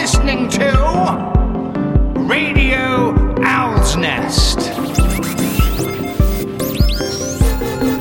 [0.00, 0.64] listening to
[2.16, 4.56] Radio Owl's Nest.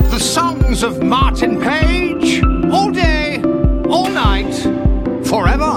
[0.10, 2.42] The songs of Martin Page,
[2.72, 3.42] all day,
[3.90, 4.54] all night,
[5.28, 5.76] forever.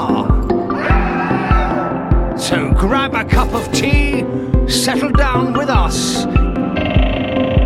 [2.39, 4.25] So grab a cup of tea,
[4.69, 6.25] settle down with us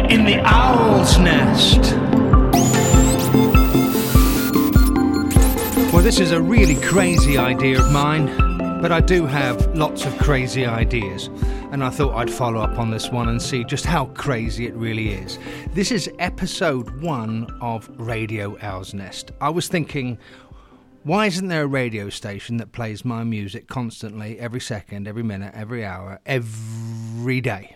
[0.09, 1.95] in the Owl's Nest.
[6.07, 8.27] This is a really crazy idea of mine,
[8.81, 11.27] but I do have lots of crazy ideas,
[11.73, 14.75] and I thought I'd follow up on this one and see just how crazy it
[14.75, 15.37] really is.
[15.73, 19.33] This is episode one of Radio Owl's Nest.
[19.41, 20.17] I was thinking,
[21.03, 25.55] why isn't there a radio station that plays my music constantly, every second, every minute,
[25.57, 27.75] every hour, every day?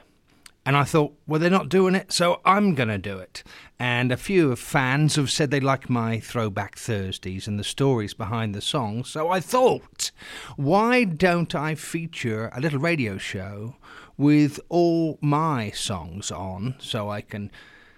[0.65, 3.43] And I thought, well, they're not doing it, so I'm going to do it.
[3.80, 8.55] And a few fans have said they like my Throwback Thursdays and the stories behind
[8.55, 9.09] the songs.
[9.09, 10.10] So I thought,
[10.57, 13.77] why don't I feature a little radio show
[14.18, 17.51] with all my songs on so I can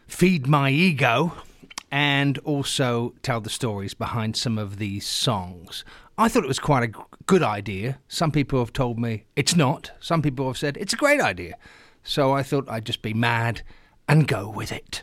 [0.07, 1.33] feed my ego
[1.91, 5.85] and also tell the stories behind some of these songs?
[6.17, 6.93] I thought it was quite a
[7.27, 7.99] good idea.
[8.07, 9.91] Some people have told me it's not.
[9.99, 11.57] Some people have said it's a great idea.
[12.05, 13.63] So I thought I'd just be mad
[14.09, 15.03] and go with it.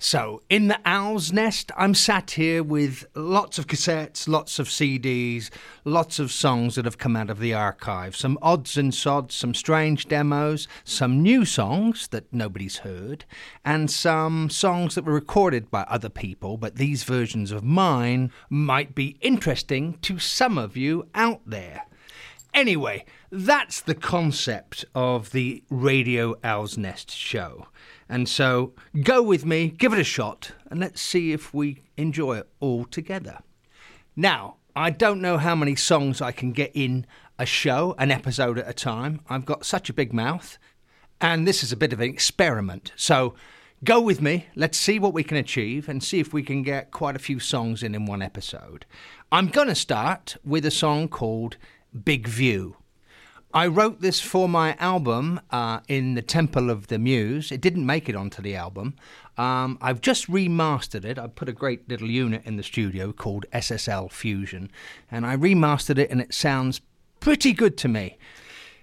[0.00, 5.50] So, in the Owl's Nest, I'm sat here with lots of cassettes, lots of CDs,
[5.84, 8.14] lots of songs that have come out of the archive.
[8.14, 13.24] Some odds and sods, some strange demos, some new songs that nobody's heard,
[13.64, 18.94] and some songs that were recorded by other people, but these versions of mine might
[18.94, 21.86] be interesting to some of you out there.
[22.54, 27.66] Anyway, that's the concept of the Radio Owl's Nest show.
[28.08, 32.38] And so go with me, give it a shot, and let's see if we enjoy
[32.38, 33.38] it all together.
[34.16, 37.06] Now, I don't know how many songs I can get in
[37.38, 39.20] a show, an episode at a time.
[39.28, 40.58] I've got such a big mouth,
[41.20, 42.92] and this is a bit of an experiment.
[42.96, 43.34] So
[43.84, 46.90] go with me, let's see what we can achieve, and see if we can get
[46.90, 48.86] quite a few songs in in one episode.
[49.30, 51.56] I'm going to start with a song called
[52.04, 52.76] Big View.
[53.52, 57.50] I wrote this for my album uh, in the Temple of the Muse.
[57.50, 58.94] It didn't make it onto the album.
[59.38, 61.18] Um, I've just remastered it.
[61.18, 64.70] I put a great little unit in the studio called SSL Fusion,
[65.10, 66.82] and I remastered it, and it sounds
[67.20, 68.18] pretty good to me.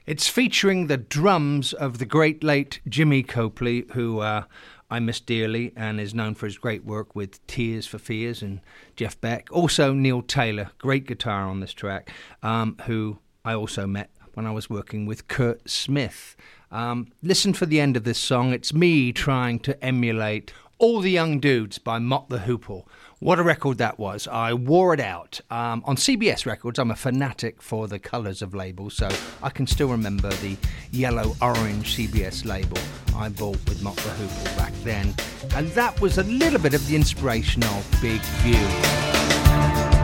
[0.08, 4.46] It's featuring the drums of the great late Jimmy Copley, who uh,
[4.90, 8.62] I miss dearly and is known for his great work with Tears for Fears and
[8.96, 9.47] Jeff Beck.
[9.52, 12.09] Also, Neil Taylor, great guitar on this track,
[12.42, 16.35] um, who I also met when I was working with Curt Smith.
[16.72, 18.53] Um, listen for the end of this song.
[18.53, 22.85] It's me trying to emulate All the Young Dudes by Mott the Hoople.
[23.19, 24.28] What a record that was.
[24.28, 25.40] I wore it out.
[25.50, 29.09] Um, on CBS Records, I'm a fanatic for the colours of labels, so
[29.41, 30.57] I can still remember the
[30.91, 32.78] yellow orange CBS label
[33.16, 35.16] I bought with Mott the Hoople back then.
[35.56, 39.94] And that was a little bit of the inspiration of Big View.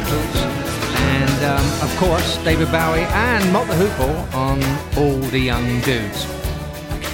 [0.00, 0.36] Beatles.
[1.14, 4.62] And um, of course, David Bowie and Mott the Hoople on
[4.98, 6.26] All the Young Dudes.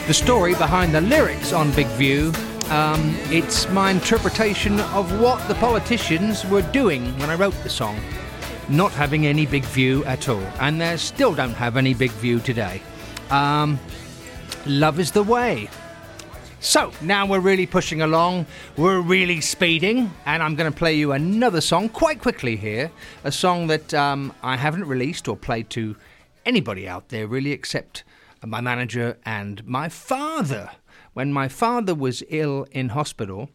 [0.06, 2.32] The story behind the lyrics on Big View
[2.70, 8.00] um, it's my interpretation of what the politicians were doing when I wrote the song
[8.68, 12.40] not having any big view at all, and they still don't have any big view
[12.40, 12.80] today.
[13.30, 13.78] Um,
[14.64, 15.68] love is the way.
[16.62, 21.10] So now we're really pushing along, we're really speeding, and I'm going to play you
[21.10, 22.92] another song quite quickly here.
[23.24, 25.96] A song that um, I haven't released or played to
[26.46, 28.04] anybody out there really, except
[28.46, 30.70] my manager and my father.
[31.14, 33.50] When my father was ill in hospital,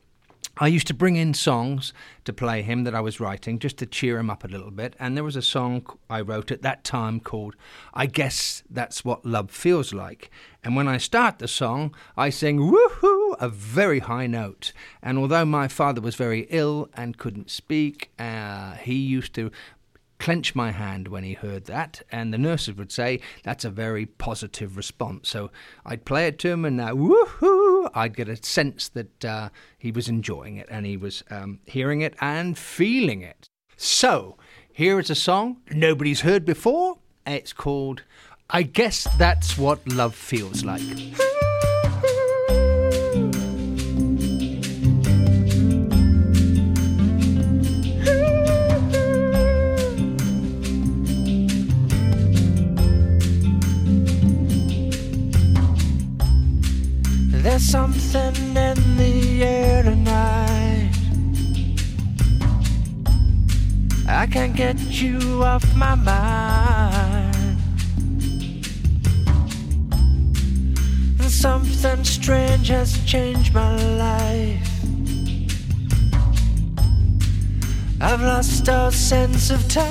[0.59, 1.94] I used to bring in songs
[2.25, 4.95] to play him that I was writing just to cheer him up a little bit.
[5.00, 7.56] And there was a song I wrote at that time called
[7.94, 10.31] I Guess That's What Love Feels Like.
[10.63, 14.74] And when I start the song, I sing woohoo, a very high note.
[15.01, 19.51] And although my father was very ill and couldn't speak, uh, he used to
[20.19, 24.06] clench my hand when he heard that, and the nurses would say that's a very
[24.06, 25.30] positive response.
[25.30, 25.52] So
[25.86, 27.90] I'd play it to him, and uh, woohoo!
[27.94, 32.02] I'd get a sense that uh, he was enjoying it and he was um, hearing
[32.02, 33.47] it and feeling it.
[33.76, 34.38] So
[34.71, 36.97] here is a song nobody's heard before.
[37.26, 38.04] It's called
[38.50, 40.81] I Guess That's What Love Feels Like.
[64.28, 67.57] I can't get you off my mind.
[71.18, 74.69] And something strange has changed my life.
[78.02, 79.86] I've lost all sense of time.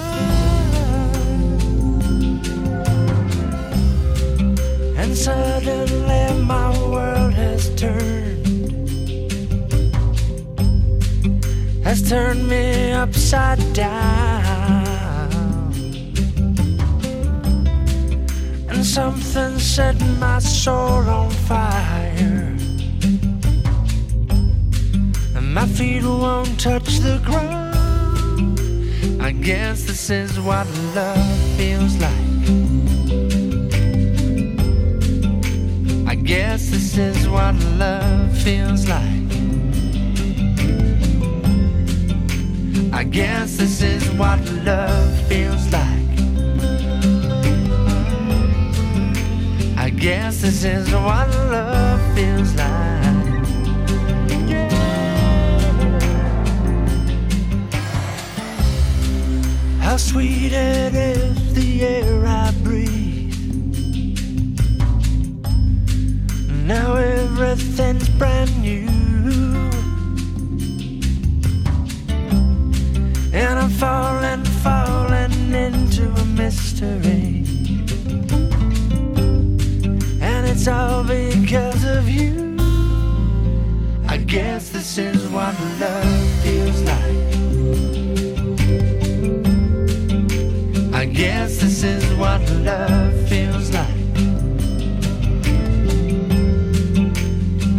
[4.99, 8.36] And suddenly my world has turned.
[11.87, 14.89] Has turned me upside down.
[18.69, 22.57] And something set my soul on fire.
[25.37, 28.59] And my feet won't touch the ground.
[29.23, 32.27] I guess this is what love feels like.
[36.09, 39.26] I guess this is what love feels like.
[42.97, 46.19] I guess this is what love feels like.
[49.77, 52.65] I guess this is what love feels like.
[59.83, 63.37] How sweet it is, the air I breathe.
[66.65, 68.96] Now everything's brand new.
[76.47, 77.43] Mystery.
[80.21, 82.57] And it's all because of you.
[84.07, 87.19] I guess this is what love feels like.
[90.95, 94.05] I guess this is what love feels like.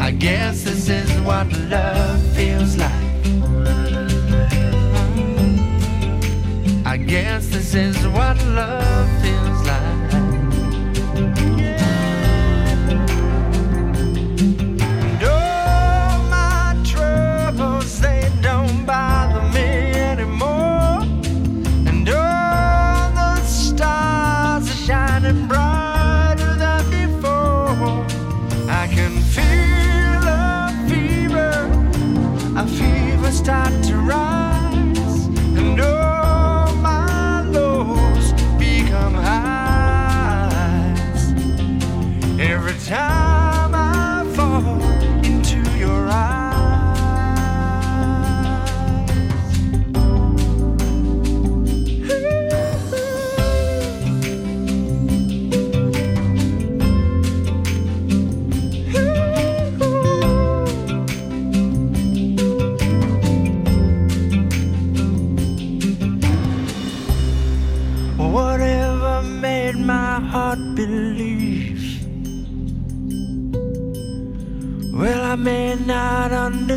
[0.07, 3.07] I guess this is what love feels like.
[6.93, 8.86] I guess this is what love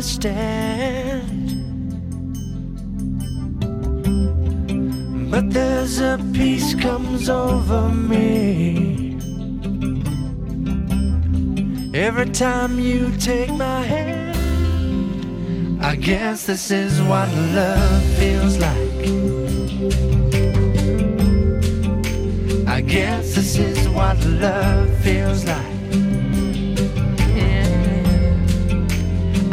[0.01, 1.29] understand,
[5.29, 9.19] but there's a peace comes over me.
[11.93, 14.35] Every time you take my hand,
[15.85, 19.01] I guess this is what love feels like.
[22.67, 25.70] I guess this is what love feels like.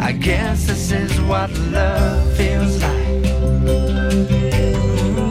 [0.09, 3.23] I guess this is what love feels like.
[4.17, 5.21] Mm-hmm.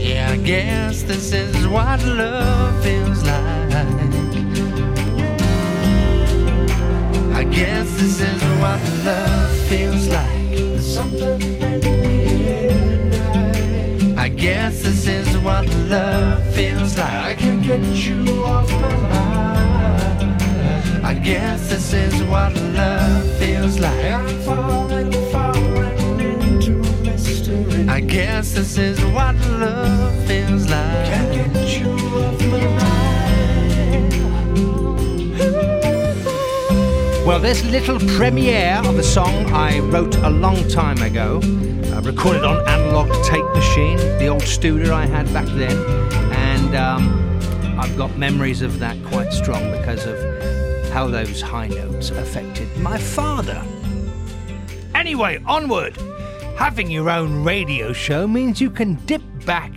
[0.00, 3.74] Yeah, I guess this is what love feels like.
[7.36, 10.80] I guess this is what love feels like.
[10.80, 11.42] Something
[14.18, 17.12] I guess this is what love feels like.
[17.12, 19.27] I can get you off my mind.
[21.02, 24.04] I guess this is what love feels like.
[24.04, 27.88] I'm falling, falling into mystery.
[27.88, 31.06] I guess this is what love feels like.
[31.06, 32.88] Can't get you off my mind.
[37.26, 41.40] Well, this little premiere of a song I wrote a long time ago,
[41.92, 45.76] uh, recorded on analog tape machine, the old studio I had back then,
[46.32, 50.16] and um, I've got memories of that quite strong because of
[50.98, 53.64] how those high notes affected my father.
[54.96, 55.96] Anyway, onward!
[56.56, 59.70] Having your own radio show means you can dip back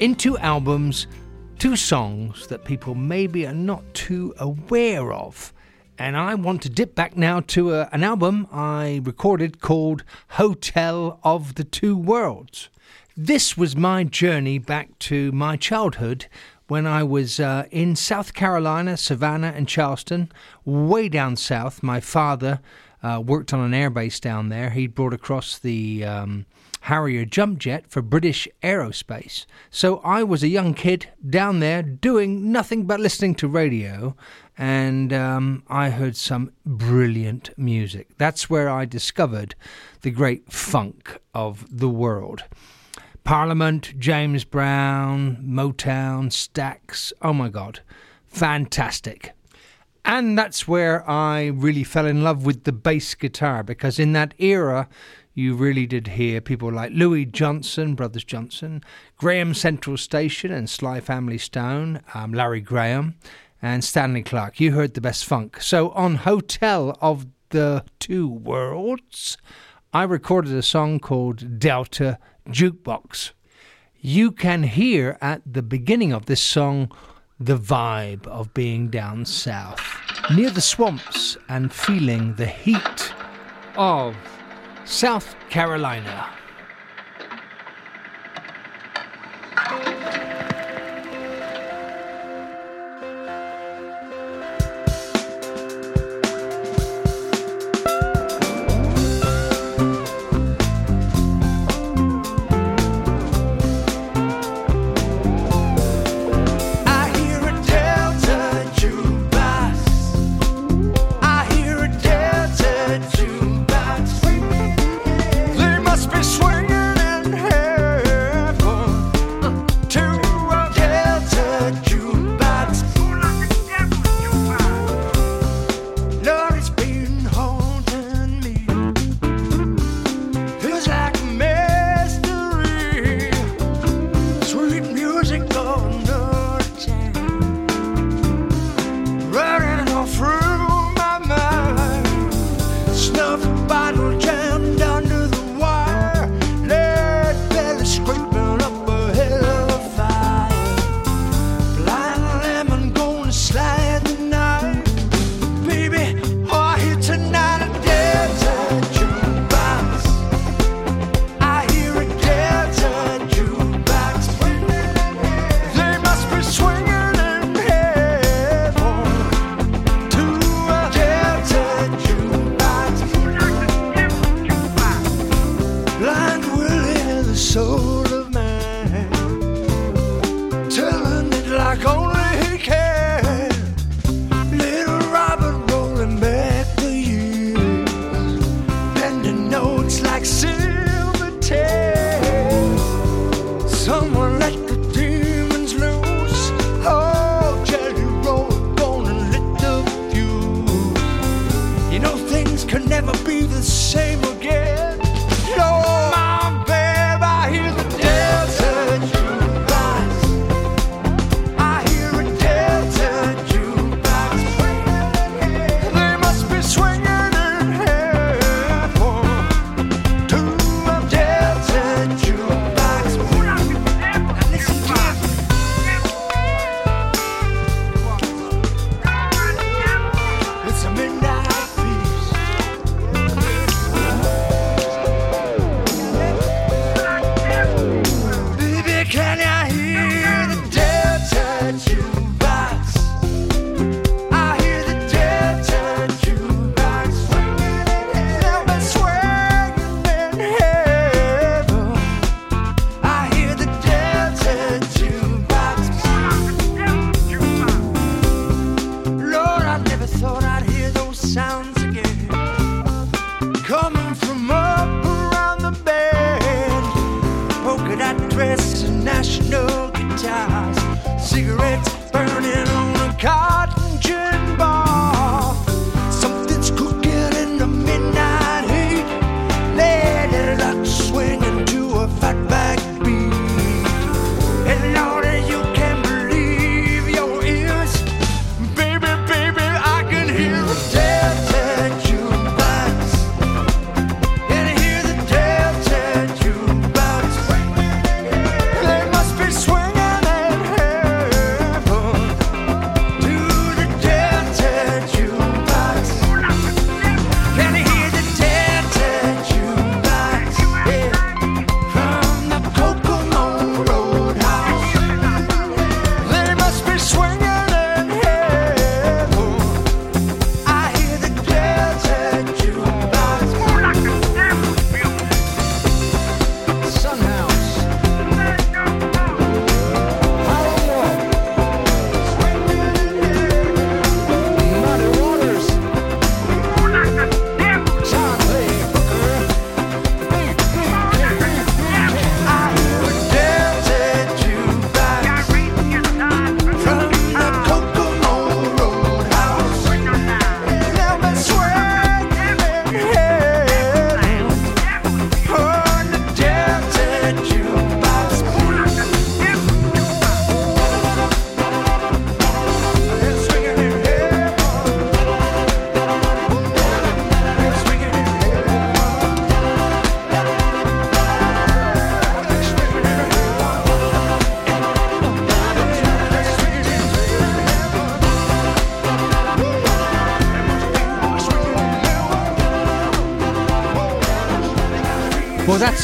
[0.00, 1.08] into albums
[1.58, 5.52] to songs that people maybe are not too aware of.
[5.98, 11.20] And I want to dip back now to a, an album I recorded called Hotel
[11.22, 12.70] of the Two Worlds.
[13.14, 16.28] This was my journey back to my childhood
[16.68, 20.32] when I was uh, in South Carolina, Savannah, and Charleston,
[20.64, 21.82] way down south.
[21.82, 22.60] My father
[23.02, 24.70] uh, worked on an airbase down there.
[24.70, 26.46] He brought across the um,
[26.86, 29.44] Harrier jump jet for British Aerospace.
[29.70, 34.16] So I was a young kid down there doing nothing but listening to radio,
[34.56, 38.08] and um, I heard some brilliant music.
[38.18, 39.54] That's where I discovered
[40.02, 42.44] the great funk of the world.
[43.26, 47.12] Parliament, James Brown, Motown, Stax.
[47.20, 47.80] Oh my God,
[48.28, 49.32] fantastic.
[50.04, 54.32] And that's where I really fell in love with the bass guitar because in that
[54.38, 54.88] era,
[55.34, 58.84] you really did hear people like Louis Johnson, Brothers Johnson,
[59.16, 63.16] Graham Central Station and Sly Family Stone, um, Larry Graham,
[63.60, 64.60] and Stanley Clarke.
[64.60, 65.60] You heard the best funk.
[65.60, 69.36] So on Hotel of the Two Worlds,
[69.92, 73.32] I recorded a song called Delta Jukebox.
[74.00, 76.92] You can hear at the beginning of this song
[77.38, 79.80] the vibe of being down south,
[80.34, 83.12] near the swamps and feeling the heat
[83.76, 84.16] of
[84.84, 86.30] South Carolina.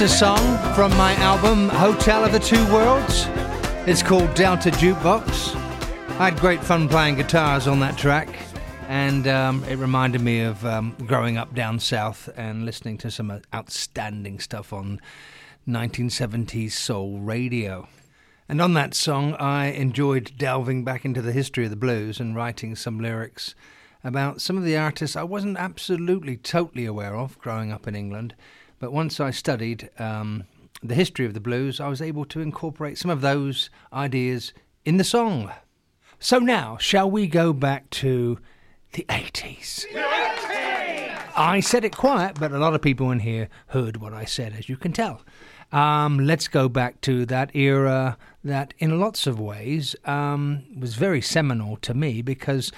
[0.02, 3.26] A song from my album Hotel of the Two Worlds.
[3.86, 5.54] It's called Delta Jukebox.
[6.18, 8.28] I had great fun playing guitars on that track,
[8.88, 13.42] and um, it reminded me of um, growing up down south and listening to some
[13.54, 15.00] outstanding stuff on
[15.68, 17.86] 1970s soul radio.
[18.48, 22.34] And on that song, I enjoyed delving back into the history of the blues and
[22.34, 23.54] writing some lyrics
[24.02, 28.34] about some of the artists I wasn't absolutely totally aware of growing up in England.
[28.82, 30.42] But once I studied um,
[30.82, 34.52] the history of the blues, I was able to incorporate some of those ideas
[34.84, 35.52] in the song.
[36.18, 38.40] So now, shall we go back to
[38.94, 39.86] the 80s?
[41.36, 44.52] I said it quiet, but a lot of people in here heard what I said,
[44.58, 45.22] as you can tell.
[45.70, 51.20] Um, let's go back to that era that, in lots of ways, um, was very
[51.20, 52.72] seminal to me because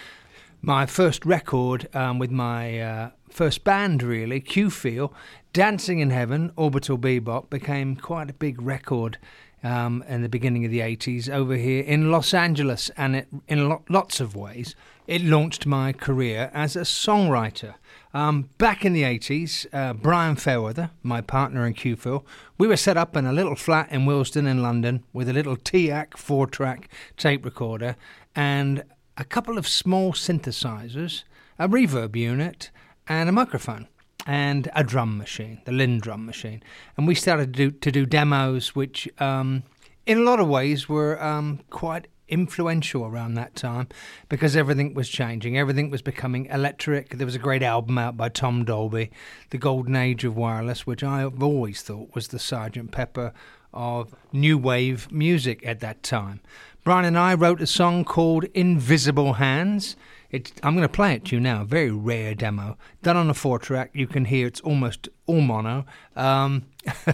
[0.61, 5.12] my first record um, with my uh, first band, really, Q Feel,
[5.55, 9.19] Dancing in Heaven, Orbital Bebop, became quite a big record
[9.62, 12.90] um, in the beginning of the 80s over here in Los Angeles.
[12.97, 14.75] And it, in lo- lots of ways,
[15.07, 17.75] it launched my career as a songwriter.
[18.12, 22.27] Um, back in the 80s, uh, Brian Fairweather, my partner in Q Feel,
[22.59, 25.57] we were set up in a little flat in Willesden in London with a little
[25.57, 27.95] TEAC four track tape recorder
[28.35, 28.83] and
[29.17, 31.23] a couple of small synthesizers,
[31.61, 32.73] a reverb unit,
[33.07, 33.87] and a microphone
[34.27, 36.63] and a drum machine, the Linn drum machine.
[36.97, 39.65] And we started to do, to do demos, which um,
[40.07, 43.87] in a lot of ways were um, quite influential around that time
[44.29, 45.59] because everything was changing.
[45.59, 47.11] Everything was becoming electric.
[47.11, 49.11] There was a great album out by Tom Dolby,
[49.51, 53.33] The Golden Age of Wireless, which I've always thought was the Sergeant Pepper
[53.73, 56.41] of new wave music at that time.
[56.83, 59.97] Brian and I wrote a song called Invisible Hands.
[60.35, 61.62] It, I'm going to play it to you now.
[61.62, 63.90] A very rare demo, done on a four track.
[63.92, 66.64] You can hear it's almost all mono, um,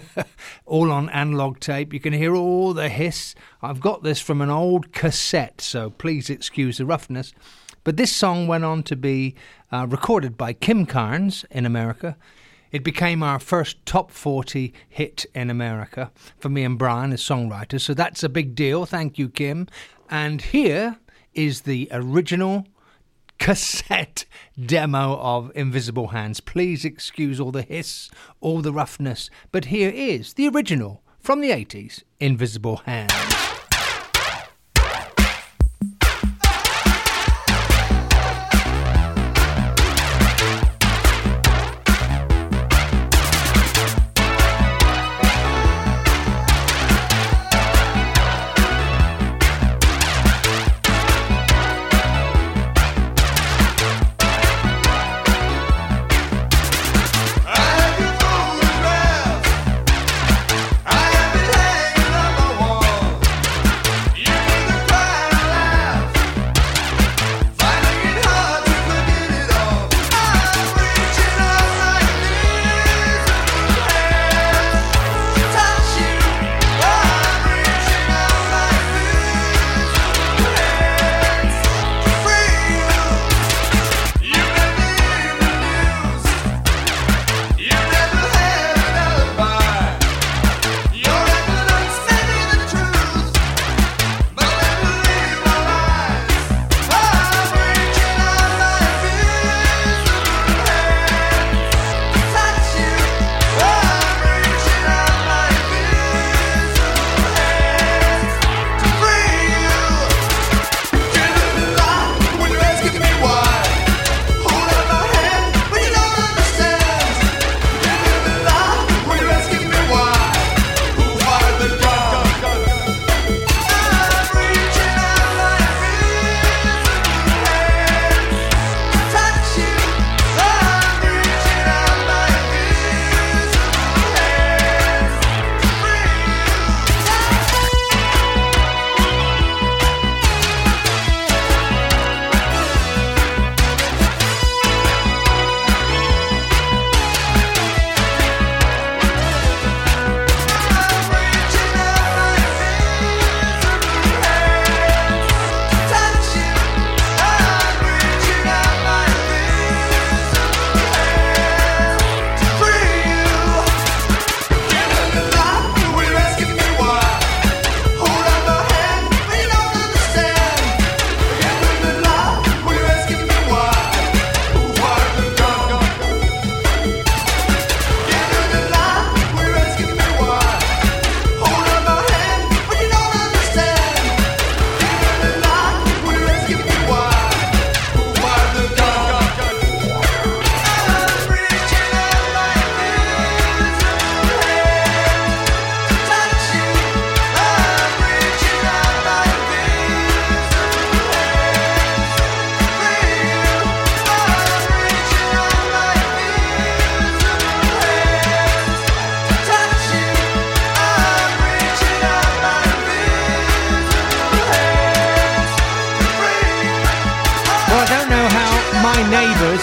[0.65, 1.93] all on analog tape.
[1.93, 3.35] You can hear all the hiss.
[3.61, 7.31] I've got this from an old cassette, so please excuse the roughness.
[7.83, 9.35] But this song went on to be
[9.71, 12.17] uh, recorded by Kim Carnes in America.
[12.71, 17.81] It became our first top 40 hit in America for me and Brian as songwriters,
[17.81, 18.87] so that's a big deal.
[18.87, 19.67] Thank you, Kim.
[20.09, 20.97] And here
[21.35, 22.65] is the original
[23.41, 24.25] cassette
[24.67, 26.39] demo of Invisible Hands.
[26.41, 31.49] Please excuse all the hiss, all the roughness, but here is the original from the
[31.49, 33.60] 80s Invisible Hands.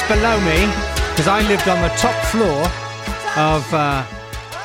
[0.08, 0.66] Below me,
[1.10, 2.62] because I lived on the top floor
[3.36, 4.02] of uh,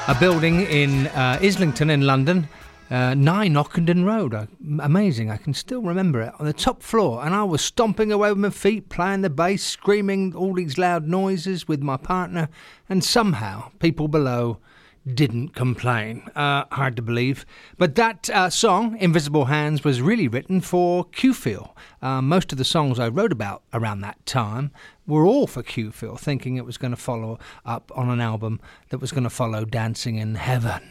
[0.08, 2.48] a building in uh, Islington in London,
[2.90, 4.34] uh, 9 Ockendon Road.
[4.34, 4.46] Uh,
[4.80, 6.34] amazing, I can still remember it.
[6.40, 9.66] On the top floor, and I was stomping away with my feet, playing the bass,
[9.66, 12.48] screaming all these loud noises with my partner,
[12.88, 14.60] and somehow people below
[15.06, 16.24] didn't complain.
[16.36, 17.46] Uh, hard to believe.
[17.78, 21.76] But that uh, song, Invisible Hands, was really written for Q-Feel.
[22.02, 24.72] Uh, most of the songs I wrote about around that time
[25.06, 29.00] were all for Q-Feel, thinking it was going to follow up on an album that
[29.00, 30.82] was going to follow Dancing in Heaven.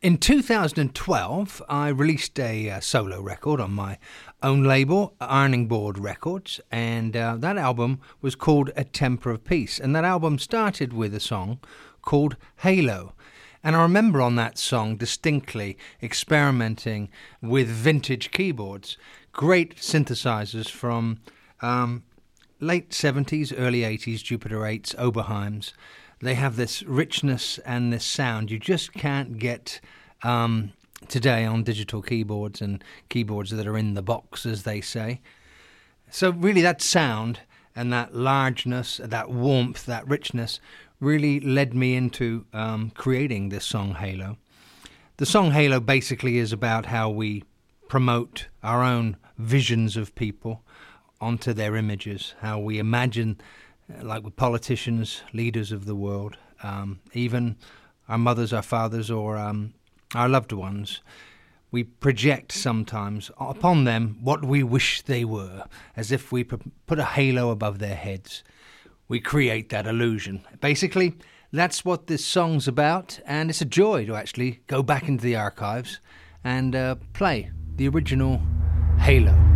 [0.00, 3.98] In 2012, I released a uh, solo record on my
[4.44, 9.80] own label, Ironing Board Records, and uh, that album was called A Temper of Peace.
[9.80, 11.58] And that album started with a song
[12.02, 13.14] called Halo.
[13.64, 17.08] And I remember on that song distinctly experimenting
[17.42, 18.96] with vintage keyboards,
[19.32, 21.18] great synthesizers from
[21.60, 22.04] um,
[22.60, 25.72] late 70s, early 80s, Jupiter 8s, Oberheims.
[26.20, 29.80] They have this richness and this sound you just can't get
[30.22, 30.72] um,
[31.06, 35.20] today on digital keyboards and keyboards that are in the box, as they say.
[36.10, 37.40] So, really, that sound
[37.76, 40.58] and that largeness, that warmth, that richness
[41.00, 44.36] really led me into um, creating this song Halo.
[45.18, 47.44] The song Halo basically is about how we
[47.88, 50.62] promote our own visions of people
[51.20, 53.40] onto their images, how we imagine,
[53.92, 57.56] uh, like with politicians, leaders of the world, um, even
[58.08, 59.74] our mothers, our fathers, or um,
[60.14, 61.00] our loved ones.
[61.70, 65.64] We project sometimes upon them what we wish they were,
[65.96, 68.42] as if we put a halo above their heads
[69.08, 70.44] we create that illusion.
[70.60, 71.14] Basically,
[71.52, 75.36] that's what this song's about, and it's a joy to actually go back into the
[75.36, 75.98] archives
[76.44, 78.40] and uh, play the original
[78.98, 79.47] Halo.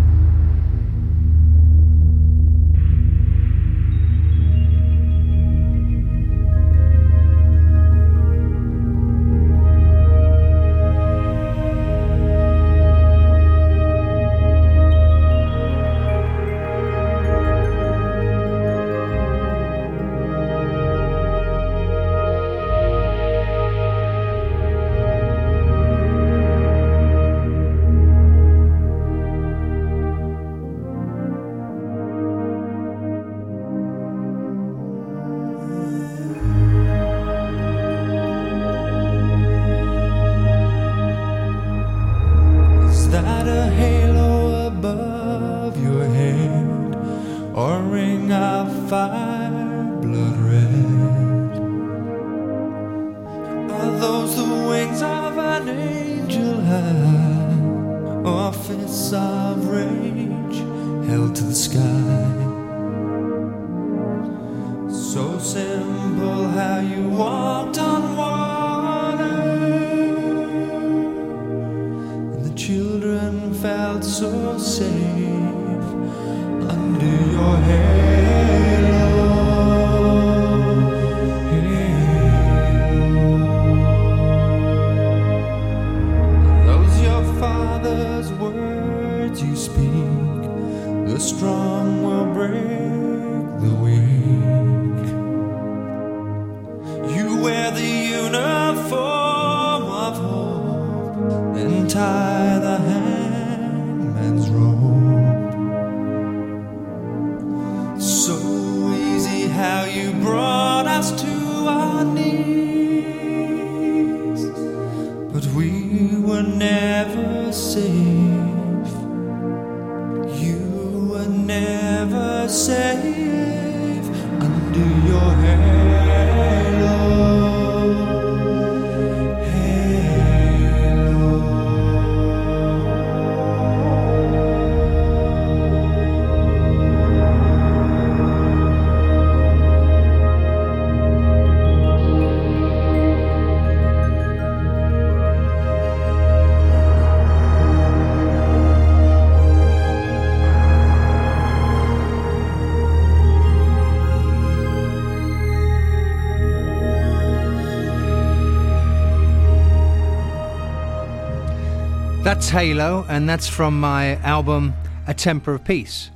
[162.32, 164.72] That's Halo, and that's from my album
[165.06, 166.10] A Temper of Peace.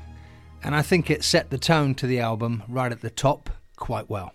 [0.62, 4.08] And I think it set the tone to the album right at the top quite
[4.08, 4.32] well.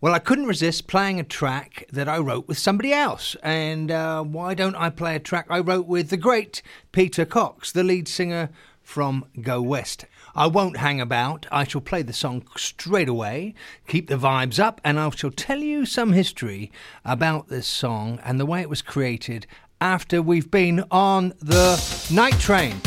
[0.00, 3.34] Well, I couldn't resist playing a track that I wrote with somebody else.
[3.42, 7.72] And uh, why don't I play a track I wrote with the great Peter Cox,
[7.72, 8.48] the lead singer
[8.80, 10.04] from Go West.
[10.36, 11.44] I won't hang about.
[11.50, 13.56] I shall play the song straight away,
[13.88, 16.70] keep the vibes up, and I shall tell you some history
[17.04, 19.48] about this song and the way it was created
[19.80, 22.80] after we've been on the night train.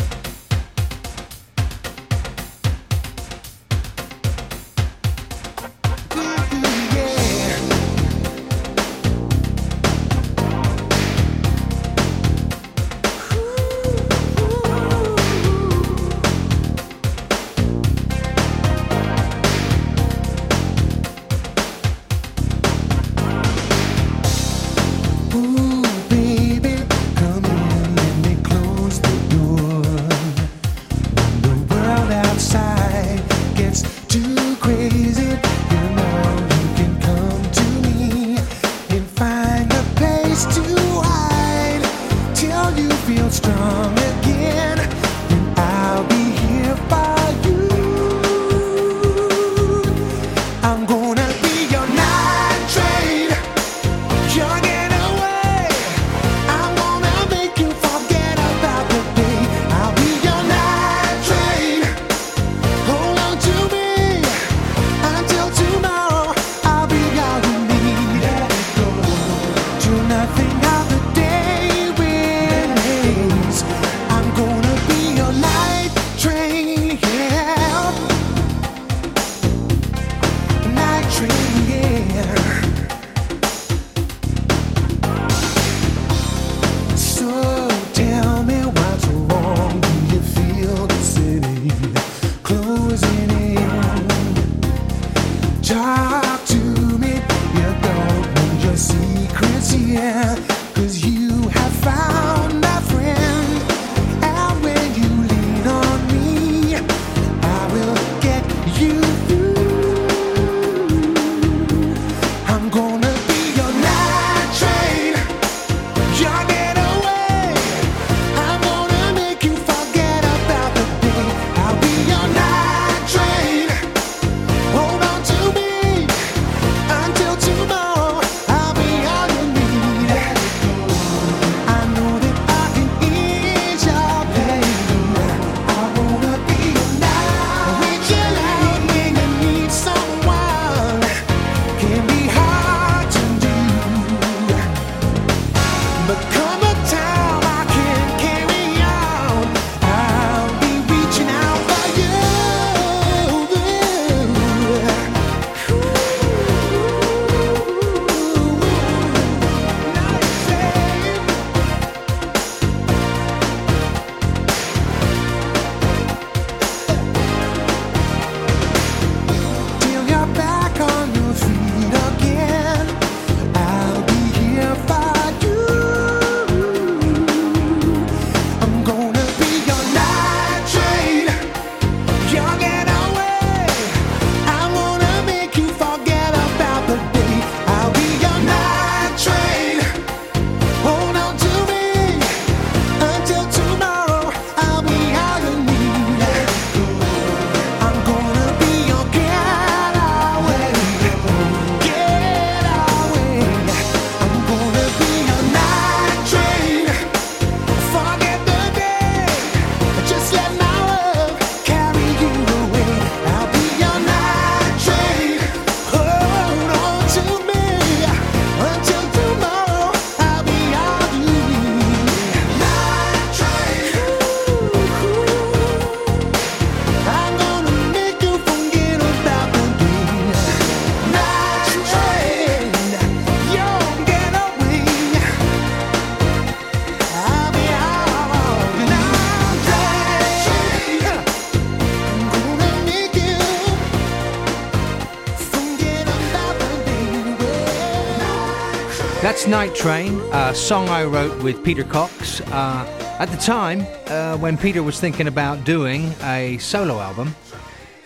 [249.84, 252.40] Train, a song I wrote with Peter Cox.
[252.40, 257.36] Uh, at the time, uh, when Peter was thinking about doing a solo album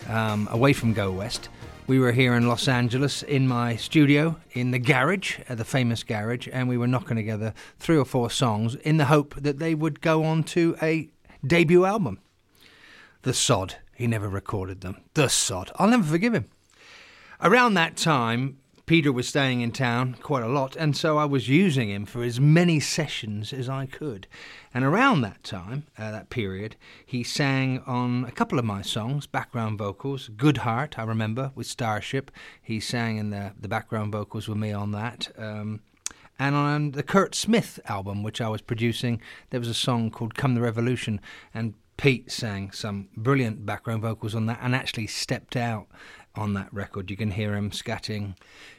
[0.08, 1.50] um, away from Go West,
[1.86, 6.02] we were here in Los Angeles in my studio in the garage, uh, the famous
[6.02, 9.72] garage, and we were knocking together three or four songs in the hope that they
[9.72, 11.08] would go on to a
[11.46, 12.18] debut album.
[13.22, 13.76] The Sod.
[13.94, 14.96] He never recorded them.
[15.14, 15.70] The Sod.
[15.76, 16.46] I'll never forgive him.
[17.40, 18.58] Around that time,
[18.88, 22.22] Peter was staying in town quite a lot, and so I was using him for
[22.22, 24.26] as many sessions as I could.
[24.72, 26.74] And around that time, uh, that period,
[27.04, 30.30] he sang on a couple of my songs, background vocals.
[30.34, 32.30] Good Heart, I remember, with Starship.
[32.62, 35.32] He sang in the, the background vocals with me on that.
[35.36, 35.80] Um,
[36.38, 39.20] and on the Curt Smith album, which I was producing,
[39.50, 41.20] there was a song called Come the Revolution,
[41.52, 45.88] and Pete sang some brilliant background vocals on that and actually stepped out
[46.38, 47.10] on that record.
[47.10, 48.34] You can hear him scatting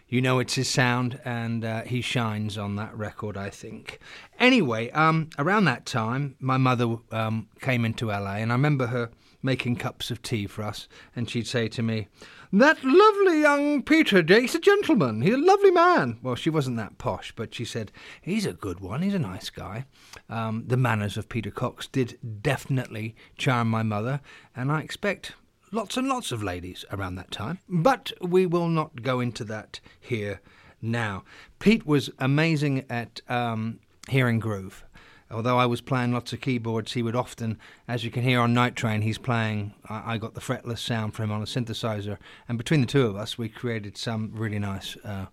[0.09, 3.99] you know it's his sound, and uh, he shines on that record, I think.
[4.39, 9.11] Anyway, um, around that time, my mother um, came into LA, and I remember her
[9.43, 12.07] making cups of tea for us, and she'd say to me,
[12.51, 16.17] That lovely young Peter, he's a gentleman, he's a lovely man.
[16.23, 19.51] Well, she wasn't that posh, but she said, He's a good one, he's a nice
[19.51, 19.85] guy.
[20.27, 24.21] Um, the manners of Peter Cox did definitely charm my mother,
[24.55, 25.33] and I expect
[25.71, 27.59] lots and lots of ladies around that time.
[27.67, 30.41] But we will not go into that here
[30.81, 31.23] now.
[31.59, 34.83] Pete was amazing at um, hearing groove.
[35.31, 38.53] Although I was playing lots of keyboards, he would often, as you can hear on
[38.53, 39.75] Night Train, he's playing.
[39.87, 42.17] I, I got the fretless sound for him on a synthesizer,
[42.47, 45.27] and between the two of us, we created some really nice, uh,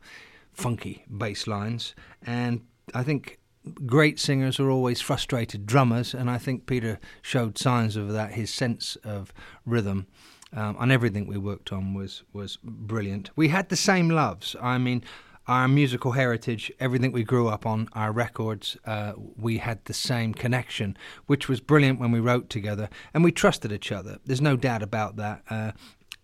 [0.53, 1.95] funky bass lines.
[2.27, 3.39] And I think
[3.87, 8.33] great singers are always frustrated drummers, and I think Peter showed signs of that.
[8.33, 9.33] His sense of
[9.65, 10.07] rhythm
[10.53, 13.31] um, and everything we worked on was was brilliant.
[13.37, 14.57] We had the same loves.
[14.61, 15.03] I mean,
[15.47, 20.35] our musical heritage, everything we grew up on, our records, uh, we had the same
[20.35, 20.97] connection,
[21.27, 24.19] which was brilliant when we wrote together, and we trusted each other.
[24.25, 25.43] There's no doubt about that.
[25.49, 25.73] Uh,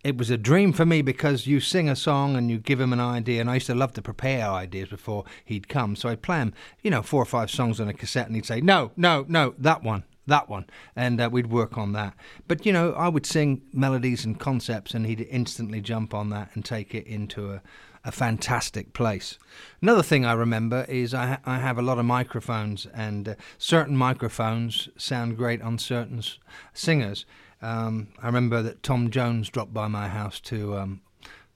[0.04, 2.92] it was a dream for me because you sing a song and you give him
[2.92, 5.94] an idea, and I used to love to prepare ideas before he'd come.
[5.96, 8.46] So I'd play him, you know, four or five songs on a cassette, and he'd
[8.46, 12.14] say, "No, no, no, that one, that one, and uh, we'd work on that.
[12.48, 16.50] But you know, I would sing melodies and concepts, and he'd instantly jump on that
[16.54, 17.62] and take it into a,
[18.04, 19.38] a fantastic place.
[19.80, 23.34] Another thing I remember is I, ha- I have a lot of microphones, and uh,
[23.58, 26.38] certain microphones sound great on certain s-
[26.72, 27.24] singers.
[27.62, 31.00] Um, I remember that Tom Jones dropped by my house to um,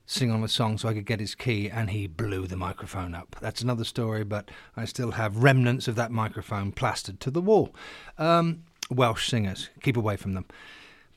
[0.07, 3.15] sing on a song so I could get his key, and he blew the microphone
[3.15, 3.37] up.
[3.41, 7.75] That's another story, but I still have remnants of that microphone plastered to the wall.
[8.17, 10.47] Um, Welsh singers, keep away from them.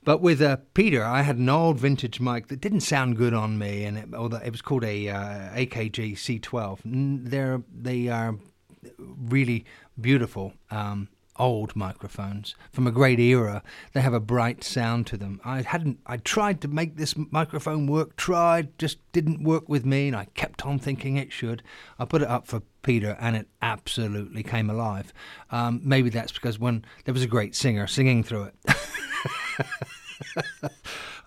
[0.04, 3.60] But with uh, Peter, I had an old vintage mic that didn't sound good on
[3.60, 6.80] me, and it, it was called a uh, AKG C12.
[6.84, 8.36] They're they are
[8.98, 9.66] really
[10.00, 10.54] beautiful.
[10.72, 11.10] Um,
[11.40, 13.64] old microphones from a great era.
[13.94, 15.42] They have a bright sound to them.
[15.44, 16.00] I hadn't.
[16.06, 18.16] I tried to make this microphone work.
[18.16, 21.64] Tried, just didn't work with me, and I kept on thinking it should.
[21.98, 25.14] I put it up for Peter, and it absolutely came alive.
[25.50, 28.76] Um, maybe that's because when there was a great singer singing through it.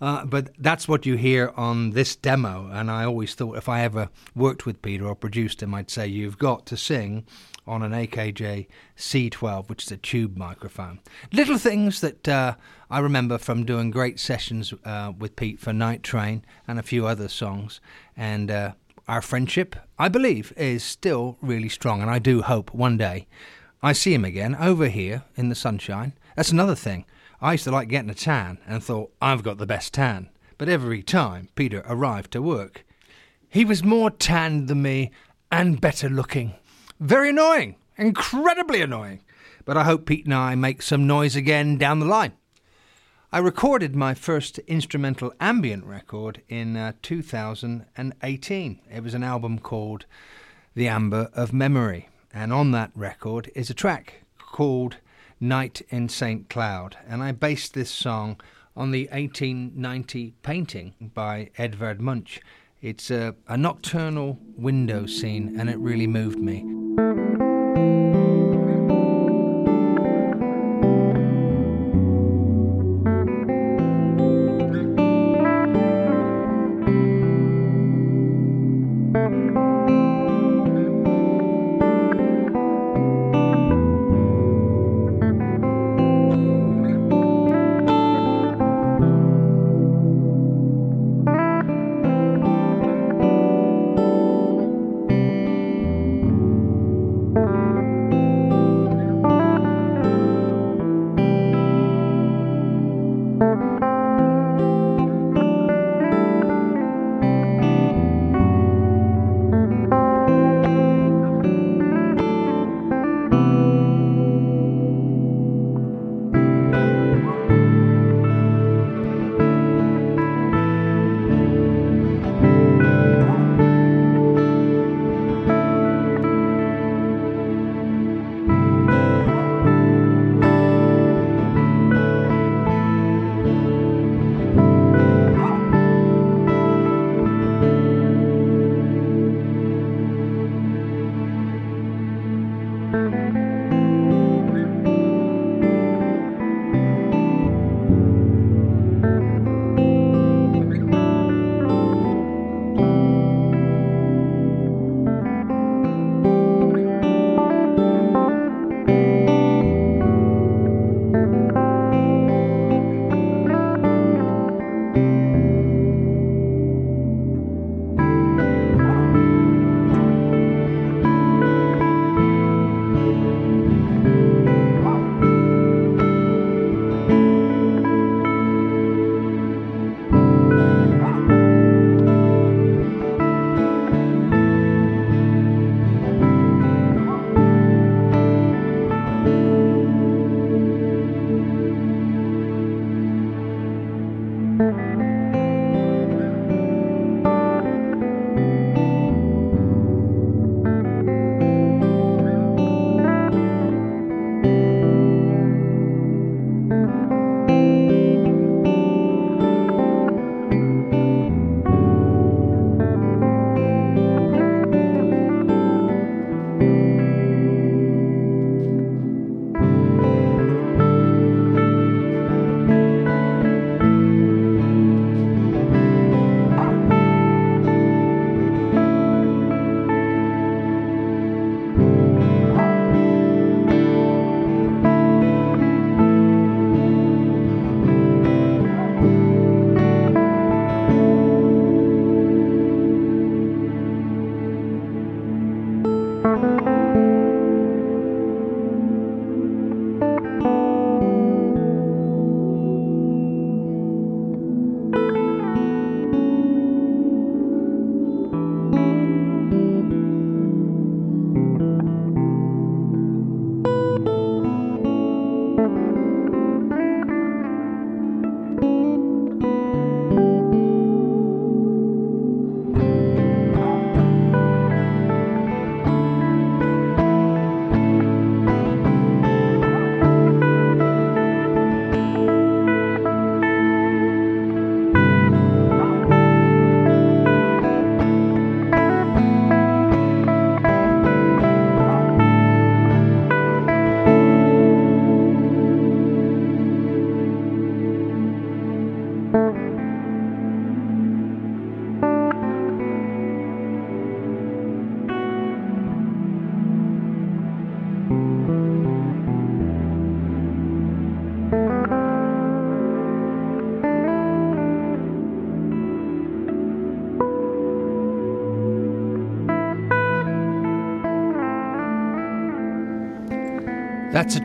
[0.03, 2.69] Uh, but that's what you hear on this demo.
[2.73, 6.09] And I always thought if I ever worked with Peter or produced him, I'd say,
[6.09, 7.25] You've got to sing
[7.67, 11.01] on an AKG C12, which is a tube microphone.
[11.33, 12.55] Little things that uh,
[12.91, 17.07] I remember from doing great sessions uh, with Pete for Night Train and a few
[17.07, 17.81] other songs.
[18.17, 18.73] And uh,
[19.09, 22.03] our friendship, I believe, is still really strong.
[22.03, 23.27] And I do hope one day
[23.83, 26.15] I see him again over here in the sunshine.
[26.37, 27.05] That's another thing.
[27.41, 30.29] I used to like getting a tan and thought, I've got the best tan.
[30.57, 32.85] But every time Peter arrived to work,
[33.49, 35.11] he was more tanned than me
[35.51, 36.55] and better looking.
[37.03, 37.75] Very annoying.
[37.99, 39.23] Incredibly annoying.
[39.65, 42.31] But I hope Pete and I make some noise again down the line.
[43.33, 48.81] I recorded my first instrumental ambient record in uh, 2018.
[48.89, 50.07] It was an album called
[50.77, 52.09] The Amber of Memory.
[52.33, 54.99] And on that record is a track called
[55.41, 56.49] Night in St.
[56.49, 56.99] Cloud.
[57.09, 58.41] And I based this song
[58.77, 62.41] on the 1890 painting by Edvard Munch.
[62.83, 66.64] It's a, a nocturnal window scene and it really moved me.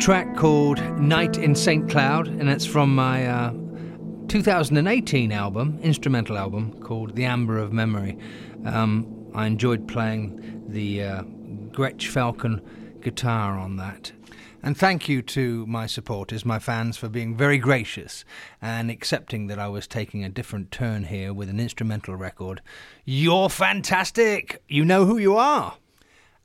[0.08, 1.89] Track called Night in St.
[1.89, 3.51] Cloud, and it's from my uh,
[4.30, 8.18] 2018 album, instrumental album, called The Amber of Memory.
[8.64, 11.24] Um, I enjoyed playing the uh,
[11.72, 12.62] Gretsch Falcon
[13.01, 14.14] guitar on that.
[14.64, 18.24] And thank you to my supporters, my fans, for being very gracious
[18.62, 22.62] and accepting that I was taking a different turn here with an instrumental record.
[23.03, 24.64] You're fantastic!
[24.70, 25.76] You know who you are!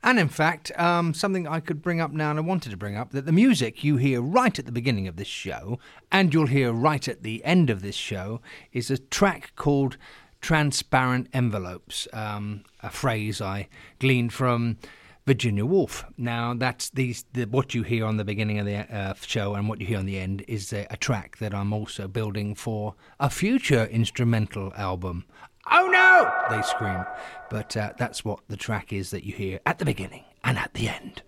[0.02, 2.96] And in fact, um, something I could bring up now and I wanted to bring
[2.96, 5.78] up that the music you hear right at the beginning of this show
[6.10, 8.40] and you'll hear right at the end of this show
[8.72, 9.96] is a track called
[10.40, 13.68] Transparent Envelopes, um, a phrase I
[14.00, 14.76] gleaned from
[15.24, 16.04] Virginia Woolf.
[16.18, 17.14] Now, that's the,
[17.48, 20.06] what you hear on the beginning of the uh, show and what you hear on
[20.06, 25.26] the end is a, a track that I'm also building for a future instrumental album.
[25.70, 26.54] Oh no!
[26.54, 27.04] They scream.
[27.50, 30.74] But uh, that's what the track is that you hear at the beginning and at
[30.74, 31.22] the end.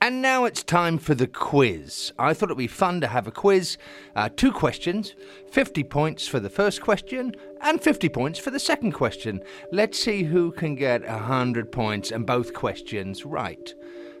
[0.00, 2.12] And now it's time for the quiz.
[2.18, 3.78] I thought it'd be fun to have a quiz.
[4.14, 5.14] Uh, two questions,
[5.50, 9.40] 50 points for the first question, and 50 points for the second question.
[9.72, 13.74] Let's see who can get 100 points and both questions right.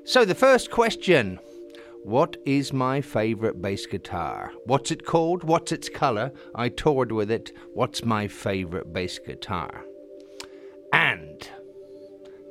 [0.04, 1.40] So, the first question
[2.06, 4.52] what is my favourite bass guitar?
[4.64, 5.42] What's it called?
[5.42, 6.30] What's its colour?
[6.54, 7.50] I toured with it.
[7.74, 9.84] What's my favourite bass guitar?
[10.92, 11.50] And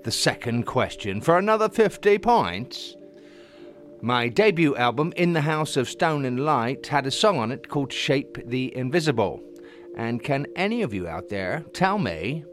[0.03, 2.97] the second question for another 50 points.
[4.01, 7.69] My debut album, In the House of Stone and Light, had a song on it
[7.69, 9.41] called Shape the Invisible.
[9.95, 12.43] And can any of you out there tell me?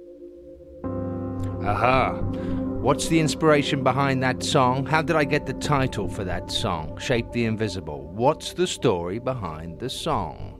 [1.64, 2.61] Aha!
[2.83, 4.85] What's the inspiration behind that song?
[4.87, 8.09] How did I get the title for that song, Shape the Invisible?
[8.09, 10.59] What's the story behind the song?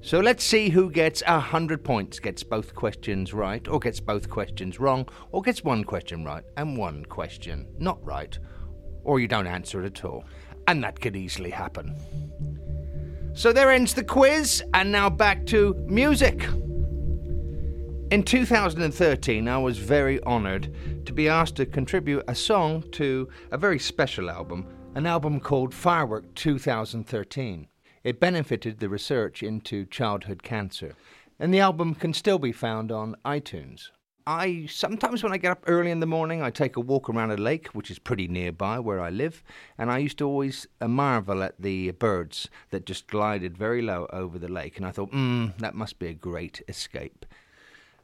[0.00, 4.28] So let's see who gets a hundred points, gets both questions right, or gets both
[4.28, 8.36] questions wrong, or gets one question right and one question not right,
[9.04, 10.24] or you don't answer it at all.
[10.66, 11.94] And that could easily happen.
[13.34, 16.44] So there ends the quiz, and now back to music.
[18.08, 20.72] In 2013, I was very honoured
[21.06, 25.74] to be asked to contribute a song to a very special album, an album called
[25.74, 27.66] Firework 2013.
[28.04, 30.94] It benefited the research into childhood cancer,
[31.40, 33.90] and the album can still be found on iTunes.
[34.24, 37.32] I sometimes, when I get up early in the morning, I take a walk around
[37.32, 39.42] a lake, which is pretty nearby where I live,
[39.78, 44.06] and I used to always uh, marvel at the birds that just glided very low
[44.12, 44.76] over the lake.
[44.76, 47.26] And I thought, hmm, that must be a great escape.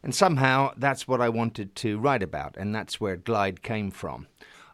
[0.02, 4.26] And somehow that's what I wanted to write about, and that's where Glide came from.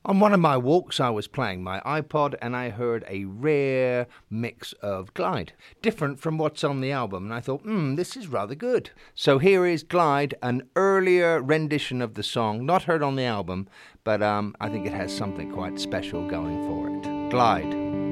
[0.05, 4.07] On one of my walks, I was playing my iPod and I heard a rare
[4.31, 5.53] mix of Glide,
[5.83, 7.24] different from what's on the album.
[7.24, 8.91] And I thought, hmm, this is rather good.
[9.14, 13.68] So here is Glide, an earlier rendition of the song, not heard on the album,
[14.05, 17.31] but um, I think it has something quite special going for it.
[17.31, 18.07] Glide.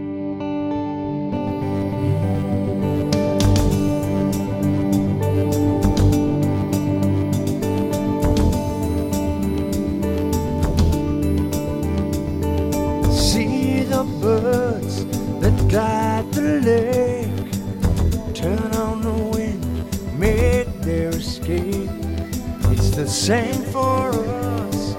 [23.27, 24.95] Same for us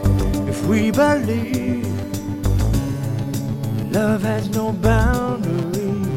[0.50, 1.88] if we believe.
[3.90, 6.08] Love has no boundaries.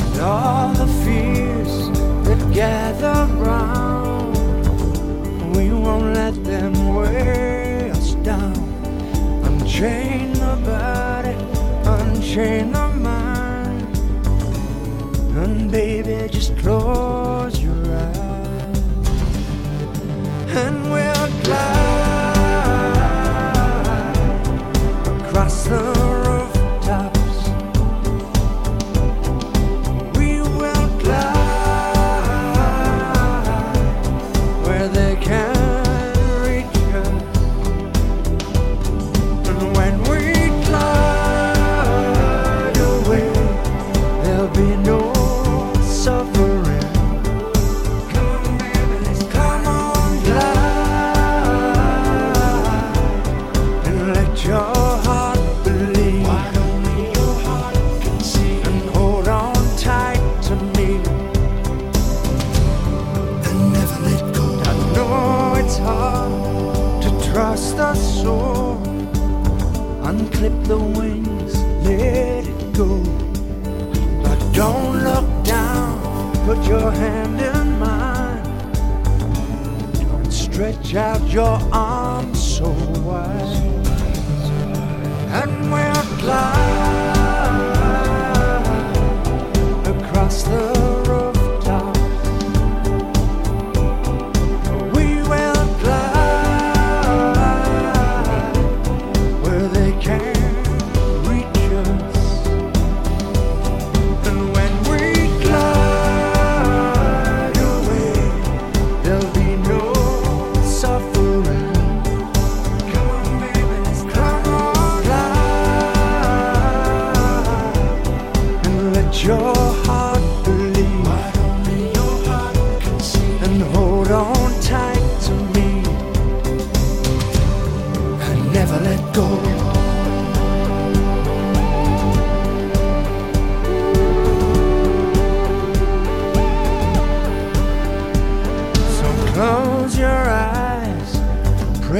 [0.00, 1.90] And all the fears
[2.26, 4.34] that gather round,
[5.54, 8.56] we won't let them weigh us down.
[9.44, 11.07] Unchain the body,
[12.28, 13.96] unchain the mind,
[15.36, 18.78] and baby, just close your eyes.
[20.54, 21.86] And we'll glide
[25.22, 25.97] across the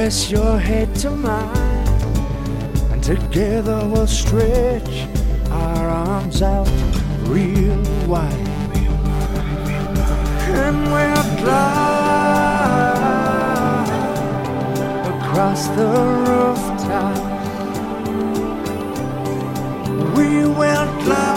[0.09, 1.87] press your head to mine,
[2.91, 5.07] and together we'll stretch
[5.51, 6.67] our arms out
[7.27, 8.47] real wide.
[10.61, 11.99] And we'll glide
[15.13, 15.89] across the
[16.25, 17.17] rooftop.
[20.17, 20.29] We
[20.59, 21.28] will glide.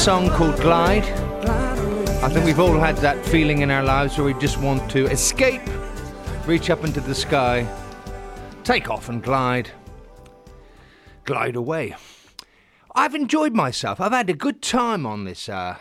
[0.00, 1.04] Song called Glide
[2.22, 5.04] I think we've all had that feeling in our lives where we just want to
[5.06, 5.60] escape,
[6.46, 7.66] reach up into the sky,
[8.64, 9.70] take off and glide,
[11.24, 11.94] glide away.
[12.94, 14.00] I've enjoyed myself.
[14.00, 15.76] I've had a good time on this uh,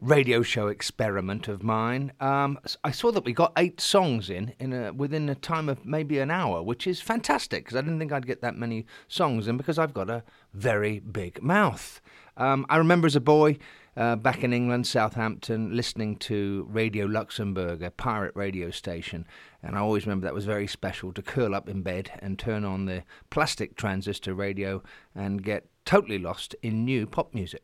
[0.00, 2.12] radio show experiment of mine.
[2.20, 5.84] Um, I saw that we got eight songs in in a, within a time of
[5.84, 9.48] maybe an hour, which is fantastic because I didn't think I'd get that many songs
[9.48, 10.22] in because I've got a
[10.52, 12.00] very big mouth.
[12.36, 13.58] Um, I remember as a boy
[13.96, 19.26] uh, back in England, Southampton, listening to Radio Luxembourg, a pirate radio station.
[19.62, 22.64] And I always remember that was very special to curl up in bed and turn
[22.64, 24.82] on the plastic transistor radio
[25.14, 27.62] and get totally lost in new pop music.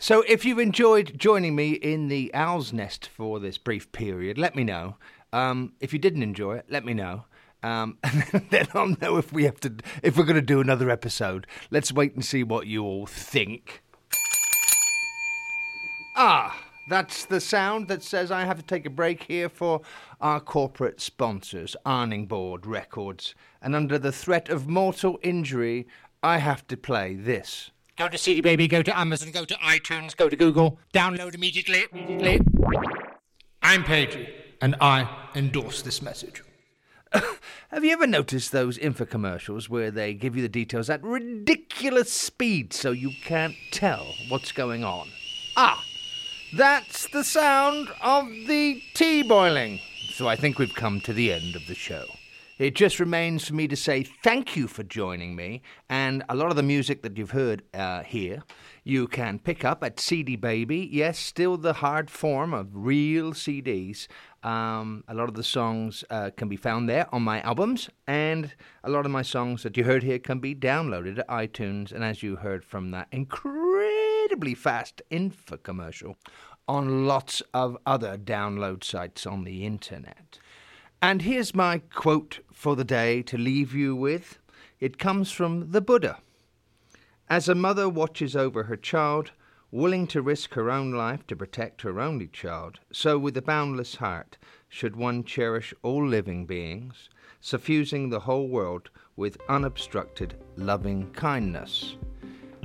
[0.00, 4.54] So, if you've enjoyed joining me in the Owl's Nest for this brief period, let
[4.54, 4.94] me know.
[5.32, 7.24] Um, if you didn't enjoy it, let me know.
[7.64, 9.74] Um, and then I'll know if we have to,
[10.04, 11.48] if we're going to do another episode.
[11.72, 13.82] Let's wait and see what you all think.
[16.20, 19.82] Ah, that's the sound that says I have to take a break here for
[20.20, 23.36] our corporate sponsors, Arning Board Records.
[23.62, 25.86] And under the threat of mortal injury,
[26.20, 27.70] I have to play this.
[27.96, 31.84] Go to CD Baby, go to Amazon, go to iTunes, go to Google, download immediately.
[31.92, 32.40] immediately.
[33.62, 34.28] I'm Pagey,
[34.60, 36.42] and I endorse this message.
[37.12, 42.72] Have you ever noticed those infomercials where they give you the details at ridiculous speed
[42.72, 45.10] so you can't tell what's going on?
[45.56, 45.84] Ah,
[46.52, 49.80] that's the sound of the tea boiling.
[50.10, 52.06] So I think we've come to the end of the show.
[52.58, 56.50] It just remains for me to say thank you for joining me, and a lot
[56.50, 58.42] of the music that you've heard uh, here,
[58.82, 60.88] you can pick up at CD Baby.
[60.90, 64.08] Yes, still the hard form of real CDs.
[64.42, 68.52] Um, a lot of the songs uh, can be found there on my albums, and
[68.82, 71.92] a lot of my songs that you heard here can be downloaded at iTunes.
[71.92, 73.06] And as you heard from that
[74.28, 76.14] incredibly fast infomercial,
[76.68, 80.38] on lots of other download sites on the internet.
[81.00, 84.38] And here's my quote for the day to leave you with.
[84.80, 86.18] It comes from the Buddha.
[87.30, 89.30] As a mother watches over her child,
[89.70, 93.94] willing to risk her own life to protect her only child, so with a boundless
[93.94, 94.36] heart
[94.68, 97.08] should one cherish all living beings,
[97.40, 101.96] suffusing the whole world with unobstructed loving kindness.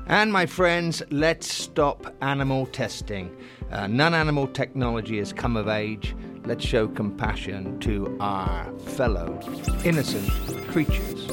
[0.07, 3.35] And my friends, let's stop animal testing.
[3.71, 6.13] Uh, non animal technology has come of age.
[6.45, 9.39] Let's show compassion to our fellow
[9.85, 10.29] innocent
[10.67, 11.29] creatures.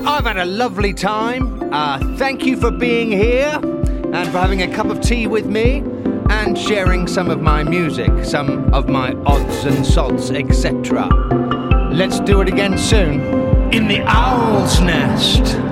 [0.00, 1.72] I've had a lovely time.
[1.72, 5.84] Uh, thank you for being here and for having a cup of tea with me
[6.30, 11.06] and sharing some of my music, some of my odds and sods, etc.
[11.92, 13.20] Let's do it again soon
[13.74, 15.71] in the owl's nest.